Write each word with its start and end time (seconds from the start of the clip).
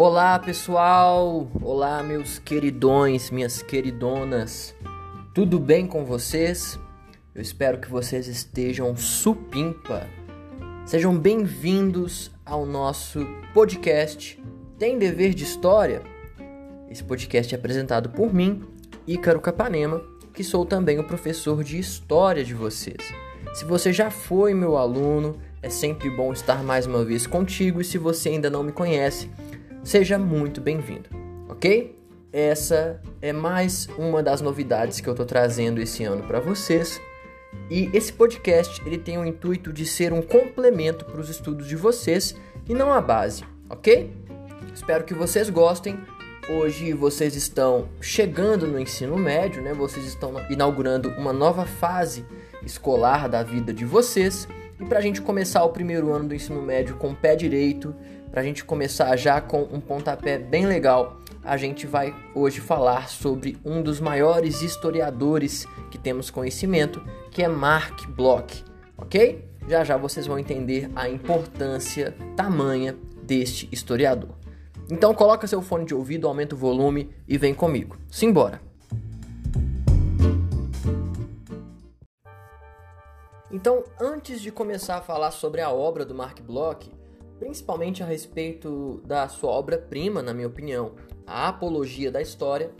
Olá 0.00 0.38
pessoal, 0.38 1.50
olá 1.60 2.04
meus 2.04 2.38
queridões, 2.38 3.32
minhas 3.32 3.60
queridonas, 3.62 4.72
tudo 5.34 5.58
bem 5.58 5.88
com 5.88 6.04
vocês? 6.04 6.78
Eu 7.34 7.42
espero 7.42 7.80
que 7.80 7.90
vocês 7.90 8.28
estejam 8.28 8.96
supimpa. 8.96 10.06
Sejam 10.86 11.18
bem-vindos 11.18 12.30
ao 12.46 12.64
nosso 12.64 13.26
podcast 13.52 14.40
Tem 14.78 15.00
Dever 15.00 15.34
de 15.34 15.42
História. 15.42 16.00
Esse 16.88 17.02
podcast 17.02 17.52
é 17.52 17.58
apresentado 17.58 18.10
por 18.10 18.32
mim, 18.32 18.62
Ícaro 19.04 19.40
Capanema, 19.40 20.00
que 20.32 20.44
sou 20.44 20.64
também 20.64 21.00
o 21.00 21.08
professor 21.08 21.64
de 21.64 21.76
História 21.76 22.44
de 22.44 22.54
vocês. 22.54 23.12
Se 23.52 23.64
você 23.64 23.92
já 23.92 24.12
foi 24.12 24.54
meu 24.54 24.76
aluno, 24.76 25.40
é 25.60 25.68
sempre 25.68 26.08
bom 26.08 26.32
estar 26.32 26.62
mais 26.62 26.86
uma 26.86 27.04
vez 27.04 27.26
contigo 27.26 27.80
e 27.80 27.84
se 27.84 27.98
você 27.98 28.28
ainda 28.28 28.48
não 28.48 28.62
me 28.62 28.70
conhece, 28.70 29.28
seja 29.84 30.18
muito 30.18 30.60
bem-vindo, 30.60 31.08
ok? 31.48 31.96
Essa 32.32 33.00
é 33.22 33.32
mais 33.32 33.88
uma 33.96 34.22
das 34.22 34.40
novidades 34.40 35.00
que 35.00 35.08
eu 35.08 35.12
estou 35.12 35.24
trazendo 35.24 35.80
esse 35.80 36.04
ano 36.04 36.22
para 36.24 36.40
vocês. 36.40 37.00
E 37.70 37.88
esse 37.94 38.12
podcast 38.12 38.82
ele 38.84 38.98
tem 38.98 39.16
o 39.16 39.24
intuito 39.24 39.72
de 39.72 39.86
ser 39.86 40.12
um 40.12 40.20
complemento 40.20 41.04
para 41.04 41.20
os 41.20 41.30
estudos 41.30 41.66
de 41.66 41.76
vocês 41.76 42.34
e 42.68 42.74
não 42.74 42.92
a 42.92 43.00
base, 43.00 43.44
ok? 43.70 44.12
Espero 44.74 45.04
que 45.04 45.14
vocês 45.14 45.48
gostem. 45.48 45.98
Hoje 46.48 46.92
vocês 46.92 47.34
estão 47.34 47.88
chegando 48.00 48.66
no 48.66 48.78
ensino 48.78 49.16
médio, 49.16 49.62
né? 49.62 49.72
Vocês 49.72 50.06
estão 50.06 50.34
inaugurando 50.50 51.10
uma 51.10 51.32
nova 51.32 51.64
fase 51.64 52.24
escolar 52.62 53.28
da 53.28 53.42
vida 53.42 53.72
de 53.72 53.84
vocês. 53.84 54.46
E 54.80 54.84
para 54.84 54.98
a 54.98 55.02
gente 55.02 55.20
começar 55.20 55.64
o 55.64 55.70
primeiro 55.70 56.12
ano 56.12 56.28
do 56.28 56.34
ensino 56.34 56.62
médio 56.62 56.96
com 56.96 57.10
o 57.10 57.16
pé 57.16 57.34
direito, 57.34 57.94
para 58.30 58.40
a 58.40 58.44
gente 58.44 58.64
começar 58.64 59.16
já 59.16 59.40
com 59.40 59.62
um 59.62 59.80
pontapé 59.80 60.38
bem 60.38 60.66
legal, 60.66 61.20
a 61.42 61.56
gente 61.56 61.86
vai 61.86 62.14
hoje 62.34 62.60
falar 62.60 63.08
sobre 63.08 63.56
um 63.64 63.82
dos 63.82 64.00
maiores 64.00 64.60
historiadores 64.62 65.66
que 65.90 65.98
temos 65.98 66.30
conhecimento, 66.30 67.02
que 67.30 67.42
é 67.42 67.48
Mark 67.48 68.06
Bloch, 68.08 68.64
ok? 68.96 69.44
Já 69.66 69.84
já 69.84 69.96
vocês 69.96 70.26
vão 70.26 70.38
entender 70.38 70.90
a 70.94 71.08
importância 71.08 72.14
tamanha 72.36 72.96
deste 73.22 73.68
historiador. 73.72 74.36
Então 74.90 75.14
coloca 75.14 75.46
seu 75.46 75.60
fone 75.60 75.84
de 75.84 75.94
ouvido, 75.94 76.26
aumenta 76.26 76.54
o 76.54 76.58
volume 76.58 77.10
e 77.26 77.36
vem 77.36 77.54
comigo. 77.54 77.96
Simbora! 78.10 78.60
Então, 83.50 83.82
antes 83.98 84.42
de 84.42 84.52
começar 84.52 84.98
a 84.98 85.00
falar 85.00 85.30
sobre 85.30 85.62
a 85.62 85.70
obra 85.70 86.04
do 86.04 86.14
Mark 86.14 86.40
Bloch, 86.42 86.90
principalmente 87.38 88.02
a 88.02 88.06
respeito 88.06 89.02
da 89.04 89.28
sua 89.28 89.50
obra-prima, 89.50 90.22
na 90.22 90.34
minha 90.34 90.46
opinião, 90.46 90.92
a 91.26 91.48
Apologia 91.48 92.10
da 92.10 92.20
História, 92.20 92.70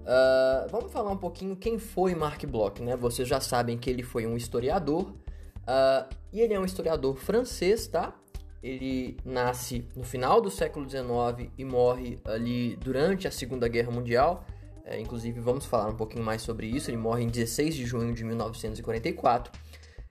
uh, 0.00 0.70
vamos 0.70 0.92
falar 0.92 1.10
um 1.10 1.16
pouquinho 1.16 1.56
quem 1.56 1.78
foi 1.78 2.14
Mark 2.14 2.44
Bloch, 2.46 2.82
né? 2.82 2.96
Vocês 2.96 3.28
já 3.28 3.40
sabem 3.40 3.76
que 3.76 3.90
ele 3.90 4.02
foi 4.02 4.26
um 4.26 4.36
historiador, 4.36 5.10
uh, 5.10 6.14
e 6.32 6.40
ele 6.40 6.54
é 6.54 6.60
um 6.60 6.64
historiador 6.64 7.16
francês, 7.16 7.86
tá? 7.86 8.14
Ele 8.62 9.16
nasce 9.24 9.86
no 9.96 10.04
final 10.04 10.40
do 10.40 10.50
século 10.50 10.88
XIX 10.88 11.50
e 11.56 11.64
morre 11.64 12.18
ali 12.24 12.76
durante 12.76 13.26
a 13.26 13.30
Segunda 13.30 13.66
Guerra 13.68 13.90
Mundial. 13.90 14.44
É, 14.84 15.00
inclusive, 15.00 15.40
vamos 15.40 15.64
falar 15.64 15.88
um 15.88 15.96
pouquinho 15.96 16.22
mais 16.22 16.42
sobre 16.42 16.66
isso. 16.66 16.90
Ele 16.90 16.98
morre 16.98 17.24
em 17.24 17.28
16 17.28 17.74
de 17.74 17.86
junho 17.86 18.12
de 18.12 18.22
1944. 18.22 19.52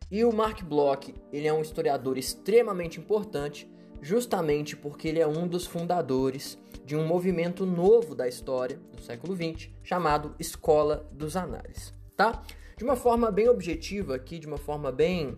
E 0.10 0.24
o 0.26 0.34
Mark 0.34 0.64
Bloch, 0.64 1.14
ele 1.32 1.48
é 1.48 1.54
um 1.54 1.62
historiador 1.62 2.18
extremamente 2.18 3.00
importante, 3.00 3.70
justamente 4.02 4.76
porque 4.76 5.08
ele 5.08 5.20
é 5.20 5.28
um 5.28 5.48
dos 5.48 5.66
fundadores 5.66 6.58
de 6.86 6.96
um 6.96 7.06
movimento 7.06 7.66
novo 7.66 8.16
da 8.16 8.28
história 8.28 8.80
do 8.96 9.02
século 9.02 9.36
XX, 9.36 9.70
chamado 9.84 10.36
Escola 10.40 11.08
dos 11.12 11.36
Análises, 11.36 11.94
tá? 12.16 12.44
De 12.78 12.84
uma 12.84 12.96
forma 12.96 13.30
bem 13.30 13.50
objetiva 13.50 14.16
aqui, 14.16 14.40
de 14.40 14.48
uma 14.48 14.58
forma 14.58 14.92
bem... 14.92 15.38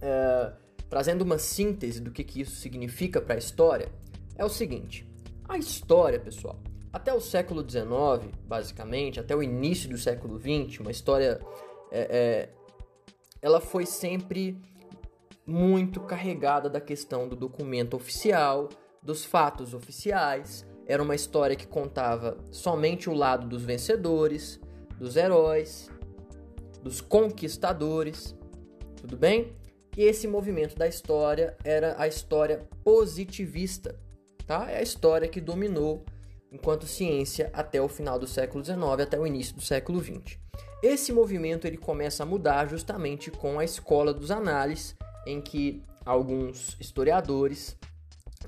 É, 0.00 0.52
trazendo 0.88 1.22
uma 1.22 1.38
síntese 1.38 2.00
do 2.00 2.10
que, 2.10 2.24
que 2.24 2.40
isso 2.40 2.56
significa 2.56 3.20
para 3.20 3.34
a 3.34 3.38
história, 3.38 3.92
é 4.36 4.44
o 4.44 4.48
seguinte. 4.48 5.06
A 5.46 5.58
história, 5.58 6.18
pessoal, 6.18 6.58
até 6.92 7.12
o 7.12 7.20
século 7.20 7.68
XIX, 7.68 8.32
basicamente, 8.46 9.20
até 9.20 9.36
o 9.36 9.42
início 9.42 9.88
do 9.90 9.98
século 9.98 10.38
XX, 10.38 10.80
uma 10.80 10.90
história 10.90 11.40
é, 11.90 12.00
é, 12.00 12.48
ela 13.42 13.60
foi 13.60 13.84
sempre 13.86 14.60
muito 15.48 16.00
carregada 16.00 16.68
da 16.68 16.78
questão 16.78 17.26
do 17.26 17.34
documento 17.34 17.96
oficial, 17.96 18.68
dos 19.02 19.24
fatos 19.24 19.72
oficiais. 19.72 20.66
Era 20.86 21.02
uma 21.02 21.14
história 21.14 21.56
que 21.56 21.66
contava 21.66 22.36
somente 22.50 23.08
o 23.08 23.14
lado 23.14 23.48
dos 23.48 23.62
vencedores, 23.62 24.60
dos 24.98 25.16
heróis, 25.16 25.90
dos 26.82 27.00
conquistadores, 27.00 28.36
tudo 29.00 29.16
bem? 29.16 29.56
E 29.96 30.02
esse 30.02 30.28
movimento 30.28 30.76
da 30.76 30.86
história 30.86 31.56
era 31.64 31.96
a 31.98 32.06
história 32.06 32.68
positivista, 32.84 33.98
tá? 34.46 34.70
É 34.70 34.78
a 34.78 34.82
história 34.82 35.28
que 35.28 35.40
dominou 35.40 36.04
enquanto 36.52 36.86
ciência 36.86 37.50
até 37.54 37.80
o 37.80 37.88
final 37.88 38.18
do 38.18 38.26
século 38.26 38.62
XIX, 38.62 38.80
até 39.02 39.18
o 39.18 39.26
início 39.26 39.54
do 39.54 39.62
século 39.62 39.98
XX. 40.00 40.38
Esse 40.82 41.10
movimento 41.10 41.66
ele 41.66 41.78
começa 41.78 42.22
a 42.22 42.26
mudar 42.26 42.68
justamente 42.68 43.30
com 43.30 43.58
a 43.58 43.64
escola 43.64 44.12
dos 44.12 44.30
análises, 44.30 44.94
em 45.26 45.40
que 45.40 45.82
alguns 46.04 46.76
historiadores 46.80 47.76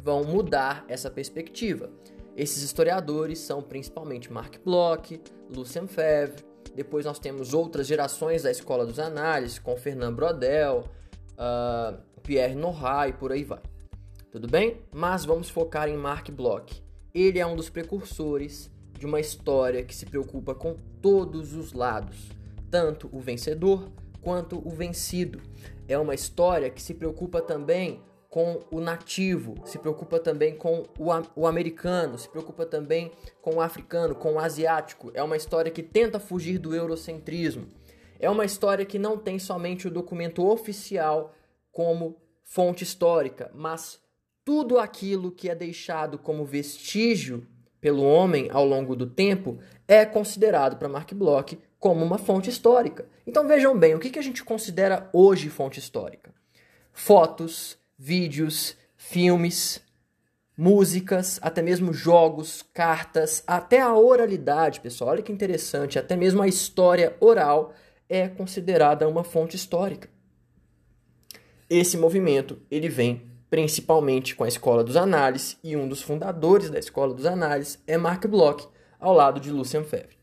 vão 0.01 0.25
mudar 0.25 0.85
essa 0.89 1.11
perspectiva. 1.11 1.91
Esses 2.37 2.63
historiadores 2.63 3.39
são 3.39 3.63
principalmente 3.63 4.33
Mark 4.33 4.59
Bloch, 4.65 5.21
Lucien 5.55 5.87
Febvre, 5.87 6.45
depois 6.75 7.05
nós 7.05 7.19
temos 7.19 7.53
outras 7.53 7.87
gerações 7.87 8.43
da 8.43 8.51
escola 8.51 8.87
dos 8.87 8.99
análises, 8.99 9.59
com 9.59 9.77
Fernand 9.77 10.15
Brodel, 10.15 10.85
uh, 11.33 12.01
Pierre 12.23 12.55
Nora 12.55 13.09
e 13.09 13.13
por 13.13 13.33
aí 13.33 13.45
vai. 13.45 13.61
Tudo 14.31 14.47
bem? 14.47 14.81
Mas 14.93 15.25
vamos 15.25 15.51
focar 15.51 15.89
em 15.89 15.97
Mark 15.97 16.31
Bloch. 16.31 16.83
Ele 17.13 17.41
é 17.41 17.47
um 17.47 17.57
dos 17.57 17.69
precursores 17.69 18.71
de 18.97 19.05
uma 19.05 19.19
história 19.19 19.83
que 19.83 19.95
se 19.95 20.07
preocupa 20.07 20.55
com 20.55 20.77
todos 21.03 21.55
os 21.55 21.73
lados, 21.73 22.29
tanto 22.71 23.09
o 23.13 23.19
vencedor 23.19 23.91
quanto 24.21 24.67
o 24.67 24.71
vencido. 24.71 25.41
É 25.89 25.99
uma 25.99 26.15
história 26.15 26.71
que 26.71 26.83
se 26.83 26.95
preocupa 26.95 27.41
também 27.41 28.01
com 28.29 28.61
o 28.71 28.81
nativo, 28.81 29.57
se 29.65 29.77
preocupa 29.77 30.21
também 30.21 30.55
com 30.55 30.85
o, 30.99 31.09
o, 31.35 31.47
americano, 31.47 32.17
se 32.17 32.29
preocupa 32.29 32.65
também 32.65 33.11
com 33.43 33.57
o 33.57 33.61
africano, 33.61 34.15
com 34.15 34.35
o 34.35 34.39
asiático. 34.39 35.11
É 35.15 35.23
uma 35.23 35.37
história 35.37 35.71
que 35.71 35.83
tenta 35.83 36.21
fugir 36.21 36.59
do 36.59 36.75
eurocentrismo. 36.75 37.67
É 38.21 38.31
uma 38.31 38.45
história 38.45 38.87
que 38.87 38.99
não 38.99 39.19
tem 39.19 39.39
somente 39.39 39.89
o 39.89 39.91
documento 39.91 40.47
oficial 40.47 41.35
como 41.73 42.17
fonte 42.45 42.85
histórica, 42.85 43.51
mas 43.53 44.01
tudo 44.45 44.79
aquilo 44.79 45.33
que 45.33 45.49
é 45.49 45.55
deixado 45.55 46.19
como 46.19 46.45
vestígio 46.45 47.47
pelo 47.81 48.05
homem 48.05 48.49
ao 48.53 48.65
longo 48.65 48.95
do 48.95 49.07
tempo 49.07 49.59
é 49.89 50.05
considerado 50.05 50.77
para 50.77 50.89
Mark 50.89 51.13
Bloch 51.15 51.59
como 51.81 52.05
uma 52.05 52.19
fonte 52.19 52.51
histórica. 52.51 53.07
Então 53.27 53.49
vejam 53.49 53.77
bem, 53.77 53.95
o 53.95 53.99
que, 53.99 54.11
que 54.11 54.19
a 54.19 54.23
gente 54.23 54.45
considera 54.45 55.09
hoje 55.13 55.49
fonte 55.49 55.81
histórica? 55.81 56.33
Fotos, 56.93 57.79
vídeos, 57.99 58.77
filmes, 58.97 59.81
músicas, 60.57 61.41
até 61.43 61.63
mesmo 61.63 61.93
jogos, 61.93 62.63
cartas, 62.75 63.43
até 63.47 63.81
a 63.81 63.95
oralidade, 63.95 64.81
pessoal. 64.81 65.11
Olha 65.11 65.23
que 65.23 65.33
interessante, 65.33 65.99
até 65.99 66.15
mesmo 66.15 66.43
a 66.43 66.47
história 66.47 67.17
oral 67.19 67.73
é 68.09 68.29
considerada 68.29 69.09
uma 69.09 69.25
fonte 69.25 69.57
histórica. 69.57 70.09
Esse 71.69 71.97
movimento, 71.97 72.61
ele 72.71 72.89
vem 72.89 73.31
principalmente 73.49 74.37
com 74.37 74.45
a 74.45 74.49
Escola 74.49 74.85
dos 74.85 74.97
Análises, 74.97 75.59
e 75.65 75.77
um 75.77 75.89
dos 75.89 76.03
fundadores 76.03 76.71
da 76.71 76.79
Escola 76.79 77.15
dos 77.15 77.27
Análises 77.27 77.83
é 77.87 77.97
Mark 77.97 78.25
Bloch, 78.27 78.69
ao 78.99 79.15
lado 79.15 79.41
de 79.41 79.51
Lucien 79.51 79.83
Febvre. 79.83 80.20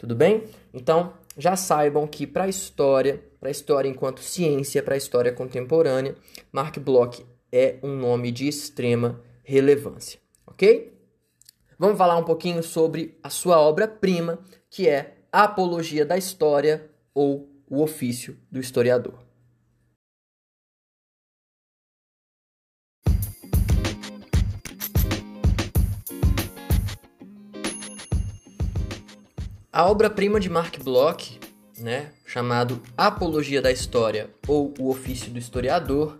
Tudo 0.00 0.14
bem? 0.14 0.44
Então, 0.72 1.12
já 1.36 1.54
saibam 1.56 2.06
que 2.06 2.26
para 2.26 2.44
a 2.44 2.48
história, 2.48 3.22
para 3.38 3.50
a 3.50 3.52
história 3.52 3.86
enquanto 3.86 4.20
ciência, 4.20 4.82
para 4.82 4.94
a 4.94 4.96
história 4.96 5.30
contemporânea, 5.30 6.16
Mark 6.50 6.78
Bloch 6.78 7.22
é 7.52 7.76
um 7.82 7.94
nome 7.96 8.32
de 8.32 8.48
extrema 8.48 9.20
relevância, 9.44 10.18
ok? 10.46 10.90
Vamos 11.78 11.98
falar 11.98 12.16
um 12.16 12.24
pouquinho 12.24 12.62
sobre 12.62 13.18
a 13.22 13.28
sua 13.28 13.60
obra-prima, 13.60 14.38
que 14.70 14.88
é 14.88 15.16
a 15.30 15.44
Apologia 15.44 16.06
da 16.06 16.16
História 16.16 16.88
ou 17.12 17.50
o 17.68 17.82
Ofício 17.82 18.38
do 18.50 18.58
Historiador. 18.58 19.29
A 29.72 29.88
obra-prima 29.88 30.40
de 30.40 30.50
Mark 30.50 30.78
Bloch, 30.82 31.38
né, 31.78 32.10
chamado 32.26 32.82
Apologia 32.96 33.62
da 33.62 33.70
História 33.70 34.28
ou 34.48 34.74
O 34.80 34.90
Ofício 34.90 35.30
do 35.30 35.38
Historiador, 35.38 36.18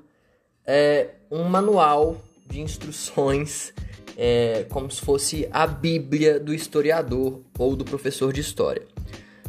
é 0.65 1.15
um 1.29 1.43
manual 1.45 2.23
de 2.47 2.61
instruções 2.61 3.73
é 4.17 4.67
como 4.71 4.91
se 4.91 5.01
fosse 5.01 5.49
a 5.51 5.67
Bíblia 5.67 6.39
do 6.39 6.53
historiador 6.53 7.41
ou 7.59 7.75
do 7.75 7.85
professor 7.85 8.33
de 8.33 8.41
história. 8.41 8.87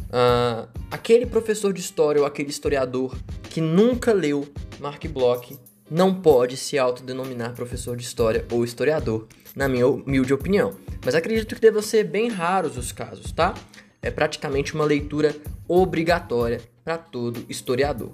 Uh, 0.08 0.66
aquele 0.90 1.26
professor 1.26 1.72
de 1.72 1.80
história 1.80 2.20
ou 2.20 2.26
aquele 2.26 2.50
historiador 2.50 3.16
que 3.50 3.60
nunca 3.60 4.12
leu 4.12 4.48
Mark 4.80 5.06
Bloch 5.06 5.58
não 5.90 6.14
pode 6.14 6.56
se 6.56 6.78
autodenominar 6.78 7.54
professor 7.54 7.96
de 7.96 8.02
história 8.02 8.46
ou 8.50 8.64
historiador, 8.64 9.28
na 9.54 9.68
minha 9.68 9.86
humilde 9.86 10.32
opinião. 10.32 10.74
Mas 11.04 11.14
acredito 11.14 11.54
que 11.54 11.60
deva 11.60 11.82
ser 11.82 12.04
bem 12.04 12.30
raros 12.30 12.78
os 12.78 12.92
casos, 12.92 13.30
tá? 13.30 13.54
É 14.02 14.10
praticamente 14.10 14.74
uma 14.74 14.84
leitura 14.84 15.34
obrigatória 15.68 16.60
para 16.84 16.98
todo 16.98 17.46
historiador. 17.48 18.12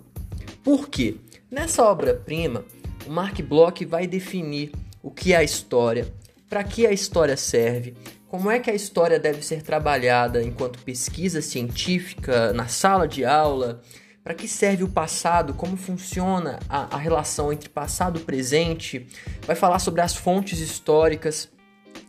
Por 0.63 0.89
quê? 0.89 1.17
Nessa 1.51 1.83
obra-prima, 1.83 2.65
o 3.07 3.11
Mark 3.11 3.41
Bloch 3.41 3.85
vai 3.87 4.07
definir 4.07 4.71
o 5.03 5.11
que 5.11 5.33
é 5.33 5.39
a 5.39 5.43
história, 5.43 6.13
para 6.47 6.63
que 6.63 6.87
a 6.87 6.93
história 6.93 7.37
serve, 7.37 7.95
como 8.29 8.51
é 8.51 8.59
que 8.59 8.71
a 8.71 8.75
história 8.75 9.19
deve 9.19 9.43
ser 9.43 9.63
trabalhada 9.63 10.43
enquanto 10.43 10.79
pesquisa 10.81 11.41
científica, 11.41 12.53
na 12.53 12.69
sala 12.69 13.09
de 13.09 13.25
aula, 13.25 13.81
para 14.23 14.35
que 14.35 14.47
serve 14.47 14.85
o 14.85 14.89
passado, 14.89 15.55
como 15.55 15.79
funciona 15.79 16.59
a, 16.69 16.95
a 16.95 16.99
relação 16.99 17.51
entre 17.51 17.71
passado 17.71 18.19
e 18.19 18.23
presente, 18.23 19.07
vai 19.47 19.57
falar 19.57 19.79
sobre 19.79 20.03
as 20.03 20.15
fontes 20.15 20.59
históricas. 20.59 21.49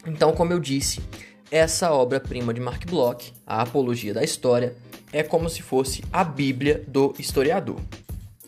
Então, 0.06 0.34
como 0.34 0.52
eu 0.52 0.60
disse, 0.60 1.00
essa 1.52 1.92
obra-prima 1.92 2.54
de 2.54 2.60
Mark 2.60 2.86
Bloch, 2.86 3.34
a 3.46 3.62
Apologia 3.62 4.14
da 4.14 4.24
História, 4.24 4.76
é 5.12 5.24
como 5.24 5.50
se 5.50 5.62
fosse 5.62 6.04
a 6.12 6.24
Bíblia 6.24 6.84
do 6.88 7.14
historiador. 7.18 7.80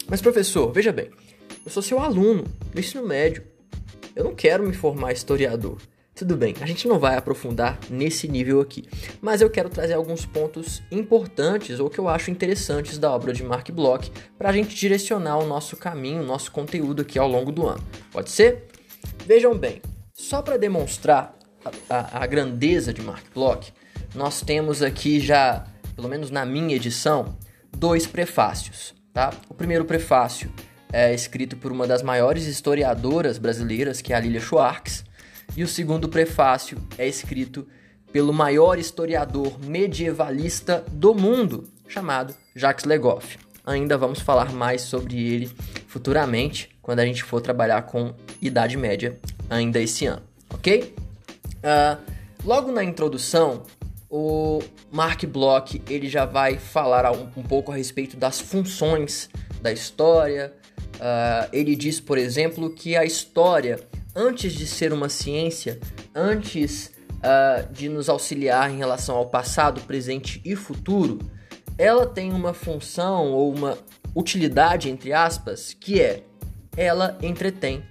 Mas, 0.07 0.21
professor, 0.21 0.71
veja 0.71 0.92
bem, 0.92 1.09
eu 1.65 1.71
sou 1.71 1.81
seu 1.81 2.00
aluno 2.00 2.44
do 2.74 2.80
ensino 2.80 3.06
médio. 3.06 3.44
Eu 4.15 4.24
não 4.24 4.36
quero 4.36 4.63
me 4.63 4.74
formar 4.74 5.13
historiador. 5.13 5.77
Tudo 6.13 6.36
bem, 6.36 6.53
a 6.62 6.65
gente 6.68 6.88
não 6.88 7.00
vai 7.00 7.15
aprofundar 7.15 7.80
nesse 7.89 8.27
nível 8.27 8.62
aqui, 8.62 8.83
mas 9.21 9.42
eu 9.42 9.50
quero 9.50 9.69
trazer 9.69 9.94
alguns 9.94 10.24
pontos 10.24 10.83
importantes 10.92 11.80
ou 11.80 11.89
que 11.89 11.98
eu 11.98 12.07
acho 12.07 12.30
interessantes 12.30 13.00
da 13.00 13.09
obra 13.09 13.33
de 13.33 13.44
Mark 13.44 13.71
Bloch 13.71 14.12
para 14.38 14.50
a 14.50 14.53
gente 14.53 14.75
direcionar 14.75 15.39
o 15.39 15.48
nosso 15.48 15.75
caminho, 15.75 16.21
o 16.21 16.25
nosso 16.25 16.51
conteúdo 16.51 17.01
aqui 17.01 17.18
ao 17.18 17.27
longo 17.27 17.51
do 17.51 17.65
ano. 17.65 17.83
Pode 18.12 18.30
ser? 18.30 18.68
Vejam 19.25 19.57
bem, 19.57 19.81
só 20.13 20.42
para 20.44 20.57
demonstrar 20.57 21.36
a, 21.90 22.24
a, 22.24 22.25
grandeza 22.25 22.94
de 22.94 23.02
Mark 23.02 23.25
Bloch, 23.34 23.74
nós 24.16 24.42
temos 24.42 24.81
aqui 24.81 25.19
já, 25.19 25.66
pelo 25.96 26.10
menos 26.10 26.31
na 26.31 26.46
minha 26.46 26.75
edição, 26.75 27.38
dois 27.75 28.06
prefácios. 28.06 28.94
Tá? 29.13 29.31
O 29.50 29.54
primeiro 29.54 29.86
prefácio 29.86 30.52
é 30.92 31.13
escrito 31.13 31.56
por 31.58 31.72
uma 31.72 31.88
das 31.88 32.02
maiores 32.02 32.46
historiadoras 32.46 33.38
brasileiras, 33.38 34.02
que 34.02 34.13
é 34.13 34.16
a 34.16 34.19
Lilia 34.19 34.40
Schwartz, 34.40 35.04
e 35.56 35.63
o 35.63 35.68
segundo 35.68 36.08
prefácio 36.08 36.78
é 36.98 37.08
escrito 37.08 37.68
pelo 38.12 38.34
maior 38.34 38.78
historiador 38.78 39.58
medievalista 39.60 40.84
do 40.92 41.13
mundo, 41.13 41.68
chamado 41.88 42.36
Jacques 42.56 42.86
Legoff. 42.86 43.38
Ainda 43.66 43.98
vamos 43.98 44.19
falar 44.19 44.52
mais 44.52 44.81
sobre 44.81 45.18
ele 45.18 45.52
futuramente, 45.88 46.69
quando 46.81 47.00
a 47.00 47.06
gente 47.06 47.24
for 47.24 47.42
trabalhar 47.42 47.84
com 47.84 48.13
Idade 48.42 48.75
Média, 48.75 49.19
ainda 49.50 49.80
esse 49.80 50.06
ano, 50.06 50.24
ok? 50.50 50.94
Uh, 51.62 52.02
logo 52.44 52.72
na 52.72 52.84
introdução, 52.84 53.63
o 54.10 54.60
Mark 54.92 55.24
Bloch 55.25 55.81
ele 55.90 56.10
já 56.10 56.25
vai 56.25 56.58
falar 56.58 57.12
um, 57.12 57.30
um 57.38 57.44
pouco 57.44 57.72
a 57.72 57.75
respeito 57.75 58.18
das 58.18 58.40
funções 58.40 59.30
da 59.62 59.72
história. 59.72 60.54
Uh, 60.96 61.50
ele 61.54 61.75
diz, 61.75 62.00
por 62.00 62.18
exemplo, 62.18 62.69
que 62.69 62.96
a 62.96 63.06
história 63.06 63.80
antes 64.16 64.54
de 64.54 64.68
ser 64.68 64.94
uma 64.94 65.10
ciência, 65.10 65.80
antes 66.13 66.92
uh, 67.18 67.72
de 67.72 67.88
nos 67.90 68.10
auxiliar 68.10 68.69
em 68.69 68.78
relação 68.78 69.16
ao 69.16 69.28
passado, 69.28 69.81
presente 69.81 70.42
e 70.44 70.56
futuro, 70.56 71.19
ela 71.78 72.06
tem 72.06 72.31
uma 72.34 72.54
função 72.54 73.31
ou 73.31 73.54
uma 73.54 73.78
utilidade, 74.16 74.90
entre 74.90 75.13
aspas, 75.13 75.74
que 75.74 76.02
é 76.02 76.24
ela 76.75 77.18
entretém. 77.22 77.84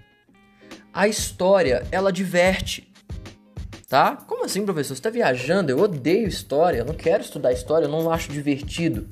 A 0.93 1.07
história, 1.09 1.87
ela 1.91 2.13
diverte. 2.13 2.90
Tá? 3.91 4.15
Como 4.15 4.45
assim, 4.45 4.65
professor? 4.65 4.95
Você 4.95 5.01
está 5.01 5.11
viajando? 5.11 5.73
Eu 5.73 5.81
odeio 5.81 6.29
história, 6.29 6.79
eu 6.79 6.85
não 6.85 6.95
quero 6.95 7.25
estudar 7.25 7.53
história, 7.53 7.87
eu 7.87 7.91
não 7.91 8.09
acho 8.09 8.31
divertido. 8.31 9.09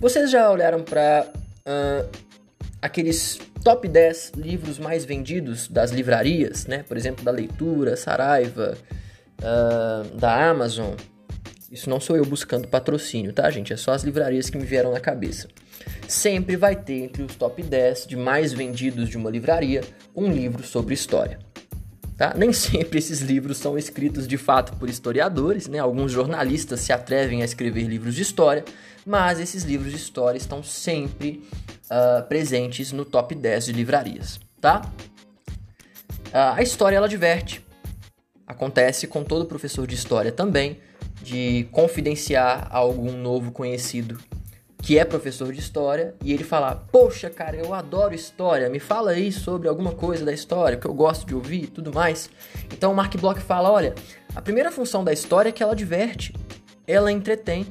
Vocês 0.00 0.32
já 0.32 0.50
olharam 0.50 0.82
para 0.82 1.28
uh, 1.64 2.10
aqueles 2.82 3.38
top 3.62 3.86
10 3.86 4.32
livros 4.36 4.80
mais 4.80 5.04
vendidos 5.04 5.68
das 5.68 5.92
livrarias, 5.92 6.66
né? 6.66 6.82
Por 6.88 6.96
exemplo, 6.96 7.24
da 7.24 7.30
Leitura, 7.30 7.96
Saraiva, 7.96 8.76
uh, 9.38 10.16
da 10.16 10.50
Amazon. 10.50 10.94
Isso 11.70 11.88
não 11.88 12.00
sou 12.00 12.16
eu 12.16 12.24
buscando 12.24 12.66
patrocínio, 12.66 13.32
tá, 13.32 13.48
gente? 13.48 13.72
É 13.72 13.76
só 13.76 13.92
as 13.92 14.02
livrarias 14.02 14.50
que 14.50 14.58
me 14.58 14.64
vieram 14.64 14.90
na 14.90 14.98
cabeça. 14.98 15.46
Sempre 16.08 16.56
vai 16.56 16.74
ter 16.74 17.04
entre 17.04 17.22
os 17.22 17.36
top 17.36 17.62
10 17.62 18.08
de 18.08 18.16
mais 18.16 18.52
vendidos 18.52 19.08
de 19.08 19.16
uma 19.16 19.30
livraria 19.30 19.82
um 20.16 20.32
livro 20.32 20.64
sobre 20.64 20.94
história. 20.94 21.38
Tá? 22.16 22.32
Nem 22.36 22.52
sempre 22.52 22.98
esses 22.98 23.20
livros 23.20 23.58
são 23.58 23.76
escritos 23.76 24.28
de 24.28 24.36
fato 24.36 24.76
por 24.76 24.88
historiadores, 24.88 25.66
né? 25.66 25.78
Alguns 25.78 26.12
jornalistas 26.12 26.80
se 26.80 26.92
atrevem 26.92 27.42
a 27.42 27.44
escrever 27.44 27.84
livros 27.84 28.14
de 28.14 28.22
história, 28.22 28.64
mas 29.04 29.40
esses 29.40 29.64
livros 29.64 29.90
de 29.90 29.96
história 29.96 30.38
estão 30.38 30.62
sempre 30.62 31.42
uh, 31.86 32.26
presentes 32.28 32.92
no 32.92 33.04
top 33.04 33.34
10 33.34 33.66
de 33.66 33.72
livrarias, 33.72 34.40
tá? 34.60 34.82
Uh, 36.28 36.54
a 36.56 36.62
história 36.62 36.96
ela 36.96 37.08
diverte. 37.08 37.64
Acontece 38.46 39.06
com 39.06 39.24
todo 39.24 39.46
professor 39.46 39.86
de 39.86 39.94
história 39.94 40.30
também, 40.30 40.78
de 41.22 41.66
confidenciar 41.72 42.68
algum 42.70 43.16
novo 43.16 43.50
conhecido 43.50 44.18
que 44.84 44.98
é 44.98 45.04
professor 45.04 45.50
de 45.50 45.60
história 45.60 46.14
e 46.22 46.30
ele 46.30 46.44
falar: 46.44 46.74
Poxa, 46.92 47.30
cara, 47.30 47.56
eu 47.56 47.72
adoro 47.72 48.14
história, 48.14 48.68
me 48.68 48.78
fala 48.78 49.12
aí 49.12 49.32
sobre 49.32 49.66
alguma 49.66 49.92
coisa 49.92 50.26
da 50.26 50.32
história 50.32 50.76
que 50.76 50.86
eu 50.86 50.92
gosto 50.92 51.26
de 51.26 51.34
ouvir 51.34 51.64
e 51.64 51.66
tudo 51.66 51.90
mais. 51.90 52.28
Então 52.70 52.92
o 52.92 52.94
Mark 52.94 53.16
Bloch 53.16 53.40
fala: 53.40 53.72
Olha, 53.72 53.94
a 54.36 54.42
primeira 54.42 54.70
função 54.70 55.02
da 55.02 55.10
história 55.10 55.48
é 55.48 55.52
que 55.52 55.62
ela 55.62 55.74
diverte, 55.74 56.34
ela 56.86 57.10
entretém, 57.10 57.66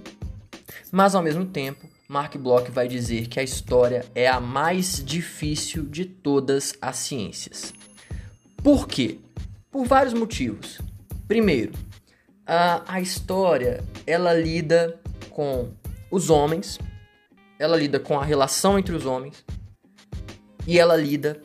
mas 0.91 1.13
ao 1.13 1.21
mesmo 1.21 1.45
tempo 1.45 1.87
Mark 2.09 2.35
Bloch 2.35 2.71
vai 2.71 2.87
dizer 2.87 3.27
que 3.27 3.39
a 3.39 3.43
história 3.43 4.03
é 4.15 4.27
a 4.27 4.39
mais 4.39 5.03
difícil 5.05 5.83
de 5.83 6.05
todas 6.05 6.73
as 6.81 6.97
ciências. 6.97 7.75
Por 8.63 8.87
quê? 8.87 9.19
Por 9.69 9.85
vários 9.85 10.15
motivos. 10.15 10.81
Primeiro, 11.27 11.73
a, 12.43 12.81
a 12.95 13.01
história 13.01 13.83
ela 14.07 14.33
lida 14.33 14.99
com 15.29 15.69
os 16.09 16.31
homens, 16.31 16.79
ela 17.59 17.77
lida 17.77 17.99
com 17.99 18.19
a 18.19 18.23
relação 18.23 18.77
entre 18.77 18.95
os 18.95 19.05
homens 19.05 19.43
e 20.67 20.79
ela 20.79 20.95
lida 20.95 21.41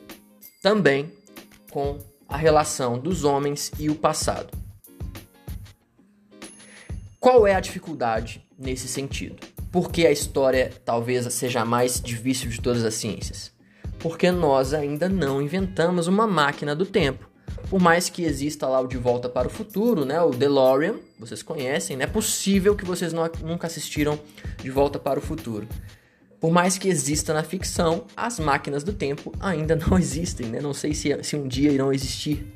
também 0.61 1.11
com 1.71 1.97
a 2.27 2.37
relação 2.37 2.97
dos 2.97 3.23
homens 3.23 3.71
e 3.79 3.89
o 3.89 3.95
passado. 3.95 4.57
Qual 7.19 7.45
é 7.45 7.53
a 7.53 7.59
dificuldade 7.59 8.45
nesse 8.57 8.87
sentido? 8.87 9.45
Por 9.71 9.91
que 9.91 10.07
a 10.07 10.11
história 10.11 10.71
talvez 10.85 11.31
seja 11.33 11.61
a 11.61 11.65
mais 11.65 11.99
difícil 11.99 12.49
de 12.49 12.61
todas 12.61 12.83
as 12.83 12.93
ciências? 12.93 13.51
Porque 13.99 14.31
nós 14.31 14.73
ainda 14.73 15.09
não 15.09 15.41
inventamos 15.41 16.07
uma 16.07 16.25
máquina 16.25 16.75
do 16.75 16.85
tempo. 16.85 17.29
Por 17.69 17.79
mais 17.79 18.09
que 18.09 18.23
exista 18.23 18.67
lá 18.67 18.79
o 18.79 18.87
De 18.87 18.97
Volta 18.97 19.27
para 19.27 19.47
o 19.47 19.51
Futuro, 19.51 20.05
né, 20.05 20.19
o 20.21 20.31
DeLorean, 20.31 20.95
vocês 21.19 21.43
conhecem, 21.43 21.97
não 21.97 22.03
é 22.03 22.07
possível 22.07 22.75
que 22.75 22.85
vocês 22.85 23.11
não, 23.11 23.29
nunca 23.41 23.67
assistiram 23.67 24.19
De 24.57 24.71
Volta 24.71 24.97
para 24.97 25.19
o 25.19 25.21
Futuro. 25.21 25.67
Por 26.39 26.51
mais 26.51 26.77
que 26.77 26.87
exista 26.87 27.33
na 27.33 27.43
ficção, 27.43 28.05
as 28.15 28.39
máquinas 28.39 28.83
do 28.83 28.93
tempo 28.93 29.33
ainda 29.39 29.75
não 29.89 29.97
existem, 29.97 30.47
né? 30.47 30.61
Não 30.61 30.73
sei 30.73 30.93
se, 30.93 31.23
se 31.23 31.35
um 31.35 31.47
dia 31.47 31.71
irão 31.71 31.91
existir. 31.91 32.47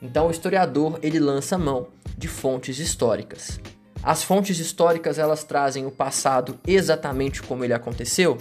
Então 0.00 0.28
o 0.28 0.30
historiador 0.30 0.98
ele 1.02 1.18
lança 1.18 1.58
mão 1.58 1.88
de 2.16 2.28
fontes 2.28 2.78
históricas. 2.78 3.60
As 4.02 4.22
fontes 4.22 4.58
históricas 4.58 5.18
elas 5.18 5.44
trazem 5.44 5.84
o 5.84 5.90
passado 5.90 6.58
exatamente 6.66 7.42
como 7.42 7.64
ele 7.64 7.74
aconteceu? 7.74 8.38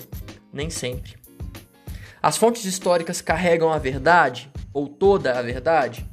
Nem 0.54 0.70
sempre. 0.70 1.16
As 2.22 2.38
fontes 2.38 2.66
históricas 2.66 3.22
carregam 3.22 3.72
a 3.72 3.78
verdade 3.78 4.52
ou 4.74 4.88
toda 4.88 5.38
a 5.38 5.42
verdade? 5.42 6.06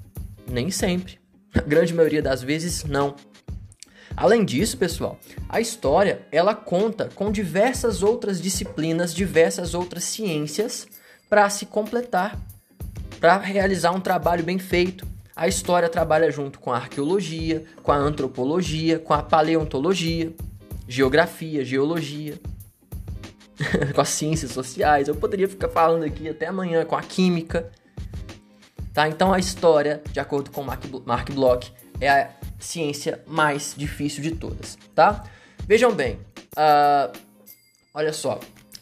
Nem 0.51 0.71
sempre. 0.71 1.19
A 1.55 1.61
grande 1.61 1.95
maioria 1.95 2.21
das 2.21 2.43
vezes 2.43 2.85
não. 2.85 3.15
Além 4.17 4.45
disso, 4.45 4.79
pessoal, 4.79 5.19
a 5.49 5.61
história 5.61 6.27
ela 6.31 6.55
conta 6.55 7.09
com 7.15 7.33
diversas 7.33 8.03
outras 8.03 8.41
disciplinas, 8.41 9.15
diversas 9.15 9.75
outras 9.75 10.05
ciências 10.05 10.87
para 11.29 11.51
se 11.51 11.67
completar, 11.67 12.39
para 13.19 13.39
realizar 13.39 13.91
um 13.91 14.01
trabalho 14.01 14.45
bem 14.45 14.59
feito. 14.59 15.07
A 15.35 15.49
história 15.49 15.89
trabalha 15.89 16.31
junto 16.31 16.61
com 16.61 16.73
a 16.73 16.77
arqueologia, 16.77 17.65
com 17.83 17.91
a 17.91 17.97
antropologia, 17.97 19.01
com 19.01 19.13
a 19.13 19.23
paleontologia, 19.23 20.33
geografia, 20.87 21.65
geologia, 21.65 22.39
com 23.95 24.01
as 24.01 24.11
ciências 24.11 24.53
sociais. 24.53 25.09
Eu 25.09 25.17
poderia 25.17 25.49
ficar 25.49 25.69
falando 25.69 26.05
aqui 26.05 26.29
até 26.29 26.47
amanhã 26.47 26.85
com 26.85 26.95
a 26.95 27.03
química. 27.03 27.71
Tá? 28.93 29.09
Então 29.09 29.33
a 29.33 29.41
história, 29.41 30.01
de 30.13 30.21
acordo 30.21 30.53
com 30.53 30.63
Mark, 30.63 31.31
Bloch, 31.33 31.73
é 32.01 32.11
a 32.11 32.31
ciência 32.59 33.23
mais 33.27 33.75
difícil 33.77 34.23
de 34.23 34.33
todas, 34.33 34.79
tá? 34.95 35.25
Vejam 35.67 35.95
bem, 35.95 36.19
uh, 36.57 37.17
olha 37.93 38.13
só, 38.13 38.41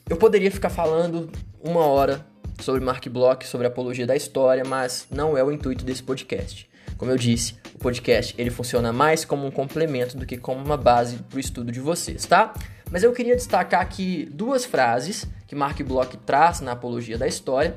eu 0.09 0.17
poderia 0.17 0.51
ficar 0.51 0.71
falando 0.71 1.31
uma 1.63 1.85
hora 1.87 2.27
sobre 2.61 2.85
Mark 2.85 3.07
Bloch, 3.09 3.47
sobre 3.47 3.67
a 3.67 3.71
apologia 3.71 4.07
da 4.07 4.17
história, 4.17 4.65
mas 4.65 5.07
não 5.11 5.37
é 5.37 5.45
o 5.45 5.51
intuito 5.51 5.85
desse 5.85 6.03
podcast. 6.03 6.69
Como 6.97 7.11
eu 7.11 7.17
disse, 7.17 7.57
o 7.75 7.79
podcast 7.79 8.35
ele 8.39 8.51
funciona 8.51 8.93
mais 8.93 9.25
como 9.25 9.47
um 9.47 9.51
complemento 9.51 10.17
do 10.17 10.25
que 10.25 10.37
como 10.37 10.65
uma 10.65 10.77
base 10.77 11.17
para 11.17 11.37
o 11.37 11.41
estudo 11.41 11.73
de 11.73 11.81
vocês, 11.81 12.25
tá? 12.27 12.55
Mas 12.91 13.03
eu 13.03 13.13
queria 13.13 13.35
destacar 13.35 13.81
aqui 13.81 14.29
duas 14.31 14.65
frases 14.65 15.27
que 15.47 15.55
Mark 15.55 15.81
Bloch 15.83 16.17
traz 16.19 16.61
na 16.61 16.73
apologia 16.73 17.17
da 17.17 17.27
história. 17.27 17.75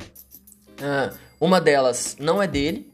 Uh, 0.79 1.15
uma 1.39 1.61
delas 1.61 2.17
não 2.19 2.41
é 2.41 2.47
dele 2.47 2.93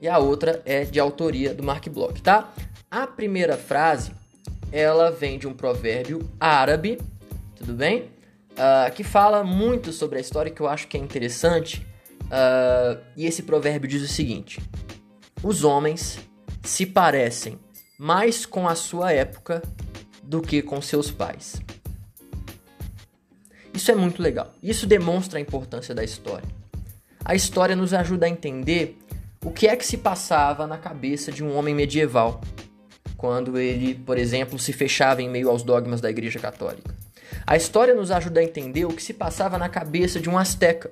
e 0.00 0.08
a 0.08 0.18
outra 0.18 0.62
é 0.64 0.84
de 0.84 1.00
autoria 1.00 1.54
do 1.54 1.62
Mark 1.62 1.88
Bloch, 1.88 2.20
tá? 2.20 2.52
A 2.90 3.06
primeira 3.06 3.56
frase 3.56 4.12
ela 4.72 5.10
vem 5.10 5.38
de 5.38 5.46
um 5.46 5.54
provérbio 5.54 6.28
árabe, 6.38 6.98
tudo 7.54 7.72
bem? 7.72 8.10
Uh, 8.52 8.92
que 8.94 9.04
fala 9.04 9.44
muito 9.44 9.92
sobre 9.92 10.18
a 10.18 10.20
história 10.20 10.50
que 10.50 10.60
eu 10.60 10.68
acho 10.68 10.88
que 10.88 10.96
é 10.96 11.00
interessante. 11.00 11.86
Uh, 12.24 13.00
e 13.16 13.26
esse 13.26 13.42
provérbio 13.42 13.88
diz 13.88 14.02
o 14.02 14.08
seguinte: 14.08 14.60
Os 15.42 15.62
homens 15.62 16.18
se 16.62 16.84
parecem 16.86 17.58
mais 17.98 18.44
com 18.44 18.68
a 18.68 18.74
sua 18.74 19.12
época 19.12 19.62
do 20.22 20.40
que 20.42 20.62
com 20.62 20.80
seus 20.80 21.10
pais. 21.10 21.60
Isso 23.72 23.90
é 23.90 23.94
muito 23.94 24.22
legal. 24.22 24.52
Isso 24.62 24.86
demonstra 24.86 25.38
a 25.38 25.42
importância 25.42 25.94
da 25.94 26.02
história. 26.02 26.48
A 27.24 27.34
história 27.34 27.76
nos 27.76 27.92
ajuda 27.92 28.26
a 28.26 28.28
entender 28.28 28.98
o 29.44 29.50
que 29.50 29.66
é 29.66 29.76
que 29.76 29.86
se 29.86 29.96
passava 29.96 30.66
na 30.66 30.78
cabeça 30.78 31.30
de 31.30 31.44
um 31.44 31.56
homem 31.56 31.74
medieval, 31.74 32.40
quando 33.16 33.58
ele, 33.58 33.94
por 33.94 34.18
exemplo, 34.18 34.58
se 34.58 34.72
fechava 34.72 35.22
em 35.22 35.28
meio 35.28 35.48
aos 35.48 35.62
dogmas 35.62 36.00
da 36.00 36.10
Igreja 36.10 36.38
Católica. 36.38 36.94
A 37.46 37.56
história 37.56 37.94
nos 37.94 38.10
ajuda 38.10 38.40
a 38.40 38.44
entender 38.44 38.84
o 38.84 38.92
que 38.92 39.02
se 39.02 39.14
passava 39.14 39.58
na 39.58 39.68
cabeça 39.68 40.20
de 40.20 40.28
um 40.28 40.36
asteca, 40.36 40.90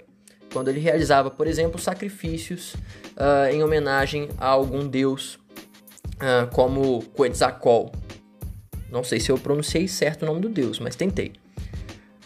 quando 0.52 0.68
ele 0.68 0.80
realizava, 0.80 1.30
por 1.30 1.46
exemplo, 1.46 1.80
sacrifícios 1.80 2.74
uh, 2.74 3.52
em 3.52 3.62
homenagem 3.62 4.28
a 4.38 4.46
algum 4.46 4.86
deus, 4.86 5.34
uh, 6.14 6.46
como 6.52 7.02
Quetzalcoatl. 7.16 7.98
Não 8.90 9.02
sei 9.02 9.18
se 9.18 9.30
eu 9.30 9.38
pronunciei 9.38 9.88
certo 9.88 10.22
o 10.22 10.26
nome 10.26 10.40
do 10.40 10.48
deus, 10.48 10.78
mas 10.78 10.94
tentei. 10.94 11.32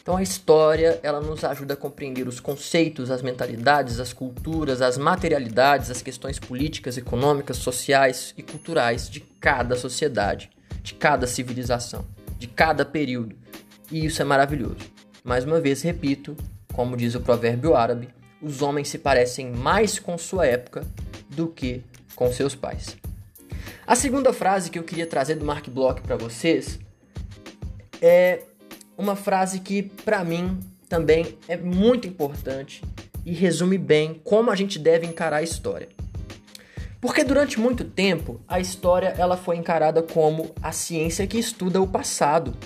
Então 0.09 0.17
a 0.17 0.23
história, 0.23 0.99
ela 1.03 1.21
nos 1.21 1.45
ajuda 1.45 1.75
a 1.75 1.77
compreender 1.77 2.27
os 2.27 2.41
conceitos, 2.41 3.11
as 3.11 3.21
mentalidades, 3.21 4.00
as 4.00 4.11
culturas, 4.11 4.81
as 4.81 4.97
materialidades, 4.97 5.91
as 5.91 6.00
questões 6.00 6.38
políticas, 6.38 6.97
econômicas, 6.97 7.59
sociais 7.59 8.33
e 8.35 8.43
culturais 8.43 9.11
de 9.11 9.21
cada 9.21 9.77
sociedade, 9.77 10.49
de 10.83 10.95
cada 10.95 11.27
civilização, 11.27 12.07
de 12.38 12.47
cada 12.47 12.87
período. 12.87 13.37
E 13.93 14.07
isso 14.07 14.23
é 14.23 14.25
maravilhoso. 14.25 14.79
Mais 15.23 15.45
uma 15.45 15.61
vez 15.61 15.83
repito, 15.83 16.35
como 16.73 16.97
diz 16.97 17.15
o 17.15 17.21
provérbio 17.21 17.77
árabe, 17.77 18.09
os 18.41 18.62
homens 18.62 18.88
se 18.88 18.97
parecem 18.97 19.50
mais 19.50 19.99
com 19.99 20.17
sua 20.17 20.47
época 20.47 20.87
do 21.29 21.49
que 21.49 21.83
com 22.17 22.33
seus 22.33 22.55
pais. 22.55 22.97
A 23.87 23.95
segunda 23.95 24.33
frase 24.33 24.71
que 24.71 24.79
eu 24.79 24.85
queria 24.85 25.07
trazer 25.07 25.35
do 25.35 25.45
Mark 25.45 25.69
Bloch 25.69 26.00
para 26.00 26.17
vocês 26.17 26.79
é 28.00 28.41
uma 28.99 29.14
frase 29.14 29.61
que 29.61 29.85
para 29.85 30.25
mim 30.25 30.59
também 30.88 31.38
é 31.47 31.57
muito 31.57 32.09
importante 32.09 32.83
e 33.25 33.33
resume 33.33 33.78
bem 33.78 34.21
como 34.25 34.50
a 34.50 34.57
gente 34.57 34.78
deve 34.78 35.07
encarar 35.07 35.37
a 35.37 35.43
história. 35.43 35.88
Porque 37.00 37.23
durante 37.23 37.61
muito 37.61 37.85
tempo 37.85 38.40
a 38.49 38.59
história 38.59 39.14
ela 39.17 39.37
foi 39.37 39.57
encarada 39.57 40.02
como 40.02 40.52
a 40.61 40.73
ciência 40.73 41.26
que 41.28 41.38
estuda 41.38 41.81
o 41.81 41.87
passado. 41.87 42.57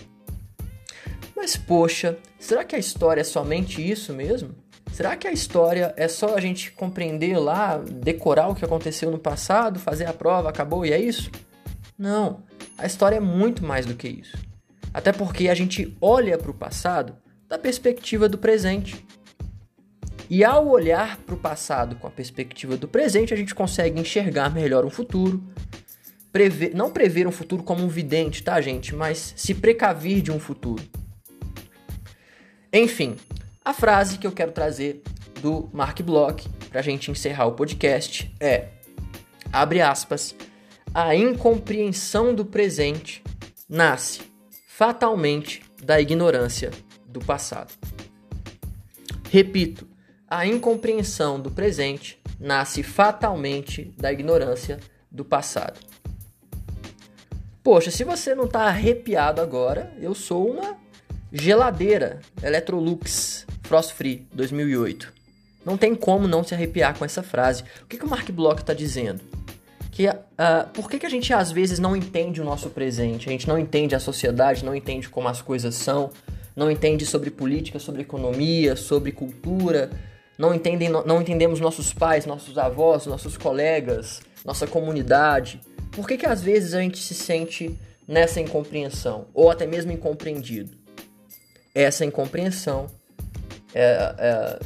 Mas 1.37 1.55
poxa, 1.55 2.17
será 2.39 2.65
que 2.65 2.75
a 2.75 2.79
história 2.79 3.21
é 3.21 3.25
somente 3.25 3.87
isso 3.87 4.15
mesmo? 4.15 4.55
Será 4.91 5.17
que 5.17 5.27
a 5.27 5.33
história 5.33 5.93
é 5.97 6.09
só 6.09 6.35
a 6.35 6.41
gente 6.41 6.71
compreender 6.73 7.39
lá, 7.39 7.79
decorar 7.79 8.49
o 8.49 8.55
que 8.55 8.65
aconteceu 8.65 9.11
no 9.11 9.19
passado, 9.19 9.79
fazer 9.79 10.07
a 10.07 10.12
prova, 10.12 10.49
acabou 10.49 10.87
e 10.87 10.93
é 10.93 10.99
isso? 10.99 11.31
Não, 11.99 12.43
a 12.79 12.87
história 12.87 13.17
é 13.17 13.21
muito 13.21 13.65
mais 13.65 13.85
do 13.85 13.95
que 13.95 14.09
isso. 14.09 14.52
Até 14.93 15.13
porque 15.13 15.49
a 15.49 15.55
gente 15.55 15.97
olha 16.01 16.37
para 16.37 16.51
o 16.51 16.55
passado 16.55 17.17
da 17.49 17.59
perspectiva 17.59 18.29
do 18.29 18.39
presente. 18.39 19.07
E 20.29 20.43
ao 20.45 20.67
olhar 20.69 21.19
para 21.19 21.35
o 21.35 21.39
passado 21.39 21.97
com 21.97 22.07
a 22.07 22.11
perspectiva 22.11 22.77
do 22.77 22.89
presente, 22.89 23.35
a 23.35 23.37
gente 23.37 23.55
consegue 23.55 24.01
enxergar 24.01 24.51
melhor 24.51 24.85
um 24.85 24.91
futuro. 24.91 25.43
Prever, 26.33 26.75
não 26.75 26.91
prever 26.91 27.27
um 27.27 27.33
futuro 27.33 27.63
como 27.63 27.85
um 27.85 27.89
vidente, 27.89 28.43
tá, 28.43 28.59
gente? 28.61 28.95
Mas 28.95 29.35
se 29.37 29.55
precaver 29.55 30.23
de 30.23 30.33
um 30.33 30.41
futuro. 30.41 30.83
Enfim, 32.73 33.17
a 33.63 33.75
frase 33.75 34.17
que 34.17 34.27
eu 34.27 34.33
quero 34.33 34.53
trazer 34.53 35.03
do 35.43 35.69
Mark 35.73 36.01
Bloch 36.01 36.49
para 36.71 36.81
a 36.81 36.83
gente 36.83 37.11
encerrar 37.11 37.45
o 37.45 37.53
podcast 37.53 38.35
é: 38.41 38.69
abre 39.53 39.83
aspas, 39.83 40.35
a 40.95 41.15
incompreensão 41.15 42.35
do 42.35 42.47
presente 42.47 43.23
nasce 43.69 44.32
fatalmente 44.75 45.62
da 45.83 46.00
ignorância 46.00 46.71
do 47.07 47.21
passado. 47.21 47.75
Repito, 49.31 49.87
a 50.26 50.47
incompreensão 50.47 51.38
do 51.38 51.50
presente 51.50 52.19
nasce 52.41 52.83
fatalmente 52.83 53.93
da 53.99 54.11
ignorância 54.11 54.81
do 55.11 55.26
passado. 55.26 55.79
Poxa, 57.62 57.91
se 57.91 58.02
você 58.02 58.35
não 58.35 58.47
está 58.47 58.62
arrepiado 58.62 59.43
agora, 59.43 59.93
eu 60.00 60.14
sou 60.14 60.50
uma 60.50 60.76
geladeira 61.31 62.21
Electrolux 62.43 63.47
Frost 63.64 63.93
Free 63.93 64.26
2008. 64.33 65.12
Não 65.67 65.76
tem 65.76 65.95
como 65.95 66.26
não 66.26 66.43
se 66.43 66.55
arrepiar 66.55 66.99
com 66.99 67.05
essa 67.05 67.23
frase. 67.23 67.62
O 67.83 67.87
que, 67.87 67.99
que 67.99 68.07
o 68.07 68.09
Mark 68.09 68.29
Bloch 68.31 68.62
está 68.62 68.73
dizendo? 68.73 69.21
Que 69.93 70.09
uh, 70.09 70.15
por 70.73 70.91
que, 70.91 70.99
que 70.99 71.05
a 71.05 71.09
gente 71.11 71.35
às 71.35 71.53
vezes 71.53 71.79
não 71.79 71.95
entende 71.95 72.41
o 72.41 72.45
nosso 72.45 72.71
presente? 72.71 73.29
A 73.29 73.33
gente 73.33 73.47
não 73.47 73.59
entende 73.59 73.95
a 73.95 74.01
sociedade, 74.01 74.65
não 74.65 74.75
entende 74.75 75.07
como 75.07 75.29
as 75.29 75.43
coisas 75.43 75.75
são, 75.75 76.11
não 76.57 76.71
entende 76.71 77.05
sobre 77.05 77.31
política, 77.31 77.79
sobre 77.79 78.01
economia, 78.01 78.75
sobre 78.75 79.13
cultura, 79.13 79.91
não, 80.39 80.55
entendem, 80.55 80.89
não 80.89 81.21
entendemos 81.21 81.61
nossos 81.61 81.93
pais, 81.93 82.25
nossos 82.25 82.57
avós, 82.57 83.05
nossos 83.05 83.37
colegas, 83.37 84.23
nossa 84.43 84.67
comunidade. 84.67 85.61
Por 85.91 86.09
que, 86.09 86.17
que 86.17 86.27
às 86.27 86.43
vezes 86.43 86.73
a 86.73 86.81
gente 86.81 86.97
se 86.97 87.15
sente 87.15 87.79
nessa 88.09 88.41
incompreensão, 88.41 89.27
ou 89.35 89.51
até 89.51 89.67
mesmo 89.67 89.93
incompreendido? 89.93 90.75
Essa 91.75 92.03
incompreensão, 92.07 92.87
é, 93.75 94.15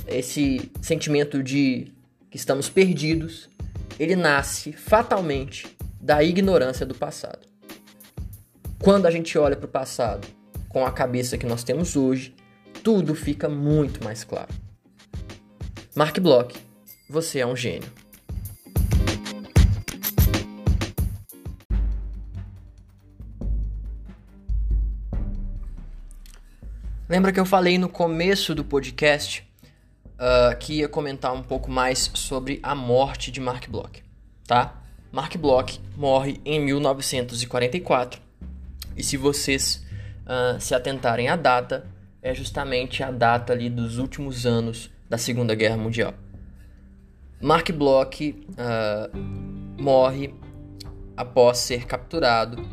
é, 0.06 0.18
esse 0.18 0.70
sentimento 0.80 1.42
de 1.42 1.92
que 2.30 2.36
estamos 2.36 2.68
perdidos, 2.68 3.50
ele 3.98 4.14
nasce 4.14 4.72
fatalmente 4.72 5.66
da 6.00 6.22
ignorância 6.22 6.84
do 6.84 6.94
passado. 6.94 7.46
Quando 8.78 9.06
a 9.06 9.10
gente 9.10 9.36
olha 9.38 9.56
para 9.56 9.66
o 9.66 9.70
passado 9.70 10.26
com 10.68 10.84
a 10.84 10.92
cabeça 10.92 11.38
que 11.38 11.46
nós 11.46 11.64
temos 11.64 11.96
hoje, 11.96 12.34
tudo 12.82 13.14
fica 13.14 13.48
muito 13.48 14.04
mais 14.04 14.22
claro. 14.22 14.52
Mark 15.94 16.18
Bloch, 16.20 16.54
você 17.08 17.38
é 17.38 17.46
um 17.46 17.56
gênio. 17.56 17.90
Lembra 27.08 27.32
que 27.32 27.40
eu 27.40 27.46
falei 27.46 27.78
no 27.78 27.88
começo 27.88 28.54
do 28.54 28.64
podcast 28.64 29.46
uh, 30.16 30.56
que 30.58 30.74
ia 30.74 30.88
comentar 30.88 31.32
um 31.32 31.42
pouco 31.42 31.70
mais 31.70 32.10
sobre 32.14 32.60
a 32.62 32.74
morte 32.74 33.30
de 33.30 33.40
Mark 33.40 33.68
Bloch, 33.68 34.02
tá? 34.46 34.82
Mark 35.12 35.36
Bloch 35.36 35.80
morre 35.96 36.40
em 36.44 36.60
1944 36.60 38.20
e 38.96 39.02
se 39.02 39.16
vocês 39.16 39.84
uh, 40.24 40.60
se 40.60 40.74
atentarem 40.74 41.28
à 41.28 41.36
data, 41.36 41.86
é 42.22 42.34
justamente 42.34 43.02
a 43.02 43.10
data 43.10 43.52
ali 43.52 43.70
dos 43.70 43.98
últimos 43.98 44.46
anos 44.46 44.90
da 45.08 45.16
Segunda 45.16 45.54
Guerra 45.54 45.76
Mundial. 45.76 46.14
Mark 47.40 47.70
Bloch 47.70 48.30
uh, 48.30 49.16
morre 49.80 50.34
após 51.16 51.58
ser 51.58 51.84
capturado 51.86 52.66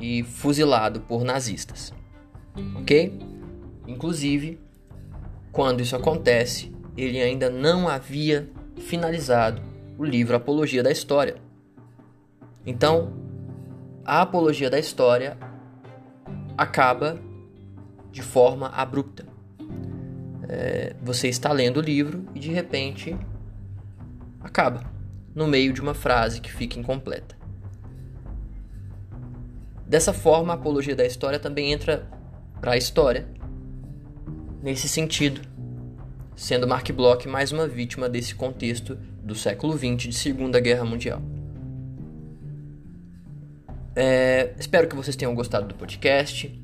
e 0.00 0.22
fuzilado 0.22 1.00
por 1.00 1.22
nazistas, 1.24 1.92
ok? 2.74 3.18
Inclusive, 3.86 4.58
quando 5.52 5.82
isso 5.82 5.94
acontece, 5.94 6.72
ele 6.96 7.20
ainda 7.20 7.50
não 7.50 7.86
havia 7.86 8.50
finalizado 8.78 9.60
o 9.98 10.04
livro 10.04 10.34
Apologia 10.34 10.82
da 10.82 10.90
História. 10.90 11.36
Então, 12.64 13.12
a 14.02 14.22
Apologia 14.22 14.70
da 14.70 14.78
História 14.78 15.36
acaba 16.56 17.20
de 18.10 18.22
forma 18.22 18.68
abrupta. 18.68 19.26
É, 20.48 20.96
você 21.02 21.28
está 21.28 21.52
lendo 21.52 21.76
o 21.76 21.82
livro 21.82 22.24
e 22.34 22.40
de 22.40 22.50
repente 22.50 23.16
acaba 24.40 24.90
no 25.34 25.46
meio 25.46 25.72
de 25.72 25.80
uma 25.80 25.94
frase 25.94 26.40
que 26.40 26.50
fica 26.50 26.78
incompleta. 26.78 27.36
Dessa 29.86 30.12
forma, 30.14 30.54
a 30.54 30.56
apologia 30.56 30.96
da 30.96 31.04
história 31.04 31.38
também 31.38 31.72
entra 31.72 32.08
para 32.60 32.72
a 32.72 32.76
história 32.76 33.28
nesse 34.62 34.88
sentido, 34.88 35.40
sendo 36.36 36.68
Mark 36.68 36.88
Bloch 36.92 37.26
mais 37.26 37.50
uma 37.50 37.66
vítima 37.66 38.08
desse 38.08 38.34
contexto 38.34 38.96
do 39.22 39.34
século 39.34 39.76
XX 39.76 40.08
de 40.08 40.12
Segunda 40.12 40.60
Guerra 40.60 40.84
Mundial. 40.84 41.20
É, 43.94 44.54
espero 44.58 44.88
que 44.88 44.94
vocês 44.94 45.16
tenham 45.16 45.34
gostado 45.34 45.66
do 45.66 45.74
podcast. 45.74 46.58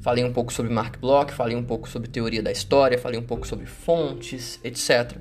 Falei 0.00 0.24
um 0.24 0.32
pouco 0.32 0.52
sobre 0.52 0.72
Mark 0.72 0.98
Bloch, 0.98 1.32
falei 1.32 1.56
um 1.56 1.64
pouco 1.64 1.88
sobre 1.88 2.08
teoria 2.08 2.42
da 2.42 2.50
história, 2.50 2.98
falei 2.98 3.18
um 3.18 3.24
pouco 3.24 3.46
sobre 3.46 3.66
fontes, 3.66 4.58
etc. 4.64 5.18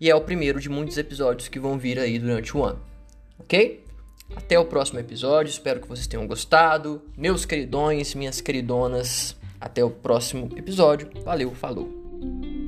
E 0.00 0.08
é 0.08 0.14
o 0.14 0.20
primeiro 0.20 0.60
de 0.60 0.68
muitos 0.68 0.96
episódios 0.98 1.48
que 1.48 1.60
vão 1.60 1.78
vir 1.78 1.98
aí 1.98 2.18
durante 2.18 2.56
o 2.56 2.64
ano. 2.64 2.80
Ok? 3.38 3.84
Até 4.34 4.58
o 4.58 4.64
próximo 4.64 5.00
episódio, 5.00 5.50
espero 5.50 5.80
que 5.80 5.88
vocês 5.88 6.06
tenham 6.06 6.26
gostado. 6.26 7.02
Meus 7.16 7.44
queridões, 7.44 8.14
minhas 8.14 8.40
queridonas, 8.40 9.36
até 9.60 9.84
o 9.84 9.90
próximo 9.90 10.48
episódio. 10.56 11.10
Valeu, 11.22 11.54
falou! 11.54 12.59